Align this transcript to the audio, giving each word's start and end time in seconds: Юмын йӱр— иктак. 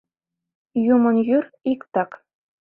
Юмын 0.93 1.15
йӱр— 1.27 1.45
иктак. 1.71 2.11